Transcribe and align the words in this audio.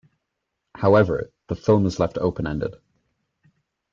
However, 0.77 1.31
the 1.47 1.53
film 1.55 1.85
is 1.85 1.99
left 1.99 2.17
open-ended. 2.17 2.73